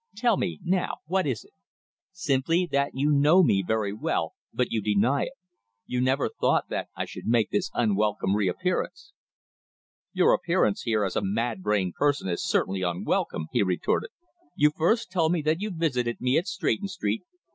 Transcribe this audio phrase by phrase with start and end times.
[0.15, 1.53] Tell me, now, what is it?"
[2.11, 5.33] "Simply that you know me very well, but you deny it.
[5.85, 9.13] You never thought that I should make this unwelcome reappearance."
[10.11, 14.09] "Your appearance here as a mad brained person is certainly unwelcome," he retorted.
[14.55, 17.21] "You first tell me that you visited me at Stretton Street.